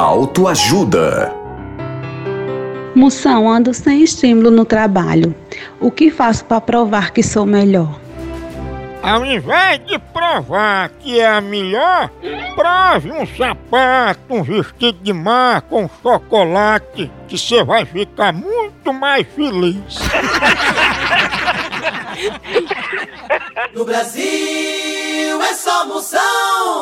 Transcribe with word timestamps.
Autoajuda. 0.00 1.30
Moção, 2.94 3.46
ando 3.46 3.74
sem 3.74 4.02
estímulo 4.02 4.50
no 4.50 4.64
trabalho. 4.64 5.34
O 5.78 5.90
que 5.90 6.10
faço 6.10 6.42
para 6.46 6.58
provar 6.58 7.10
que 7.10 7.22
sou 7.22 7.44
melhor? 7.44 8.00
Ao 9.02 9.22
invés 9.26 9.84
de 9.84 9.98
provar 9.98 10.88
que 11.00 11.20
é 11.20 11.28
a 11.28 11.42
melhor, 11.42 12.10
prove 12.54 13.12
um 13.12 13.26
sapato, 13.26 14.20
um 14.30 14.42
vestido 14.42 14.98
de 15.02 15.12
mar 15.12 15.60
com 15.60 15.86
chocolate, 16.02 17.12
que 17.28 17.36
você 17.36 17.62
vai 17.62 17.84
ficar 17.84 18.32
muito 18.32 18.94
mais 18.94 19.26
feliz. 19.36 19.98
No 23.74 23.84
Brasil 23.84 25.42
é 25.42 25.54
só 25.54 25.86
moção. 25.86 26.79